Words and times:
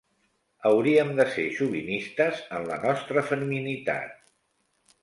Hauríem 0.69 1.11
de 1.19 1.27
ser 1.35 1.45
xovinistes 1.59 2.43
en 2.61 2.67
la 2.73 2.79
nostra 2.87 3.27
feminitat. 3.31 4.19